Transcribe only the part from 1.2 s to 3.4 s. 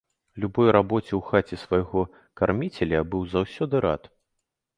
хаце свайго карміцеля я быў